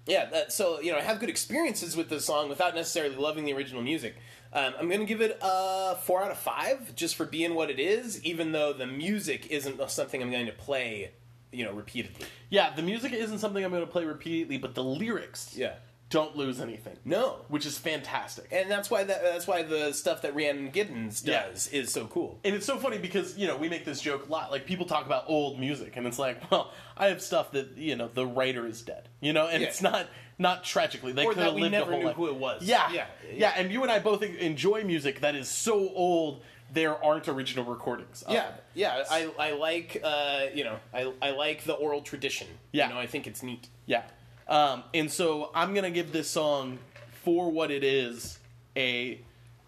[0.06, 3.44] yeah, that, so you know, I have good experiences with this song without necessarily loving
[3.44, 4.16] the original music.
[4.54, 7.72] Um, I'm going to give it a four out of five just for being what
[7.72, 11.10] it is, even though the music isn't something I'm going to play,
[11.52, 12.28] you know, repeatedly.
[12.54, 15.74] Yeah, the music isn't something I'm gonna play repeatedly, but the lyrics Yeah.
[16.14, 16.96] Don't lose anything.
[17.06, 18.48] No, Which is fantastic.
[18.52, 21.48] and that's why that, that's why the stuff that Rhiannon Giddens Yeah.
[21.50, 22.40] does is so cool.
[22.46, 24.52] And it's so funny because, you know, we make this joke a lot.
[24.52, 27.96] Like, people talk about old music, and it's like, well, I have stuff that, you
[27.96, 29.10] know, the writer is dead.
[29.22, 29.68] You know, and Yeah.
[29.70, 30.08] it's not
[30.40, 31.12] not tragically.
[31.14, 32.16] They could have lived a whole knew life.
[32.16, 32.64] who it was.
[32.64, 32.92] Yeah.
[32.92, 33.06] Yeah.
[33.34, 33.54] yeah.
[33.56, 36.42] And you and I both enjoy music that is so old,
[36.72, 38.24] there aren't original recordings.
[38.24, 38.64] of Yeah, it.
[38.74, 39.04] yeah.
[39.12, 42.48] I, I like uh, you know I, I like the oral tradition.
[42.72, 42.88] Yeah.
[42.88, 43.68] you know I think it's neat.
[43.86, 44.04] Yeah.
[44.48, 46.80] Um, and so I'm gonna give this song
[47.24, 48.40] for what it is
[48.76, 49.20] a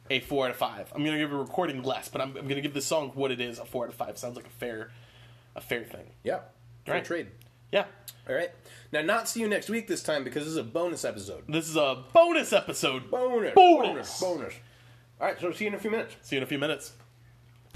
[0.10, 0.92] a four out of five.
[0.94, 3.40] I'm gonna give a recording less, but I'm, I'm gonna give this song what it
[3.42, 4.18] is a four out of five.
[4.18, 4.92] Sounds like a fair
[5.56, 6.08] a fair thing.
[6.24, 6.40] Yeah,
[6.86, 7.06] fair Right.
[7.06, 7.28] trade.
[7.72, 7.86] Yeah.
[8.28, 8.52] All right.
[8.92, 11.44] Now, not see you next week this time because this is a bonus episode.
[11.48, 13.10] This is a bonus episode.
[13.12, 13.88] Bonus, Bonus.
[13.88, 14.54] bonus, bonus.
[15.20, 16.16] All right, so see you in a few minutes.
[16.22, 16.94] See you in a few minutes.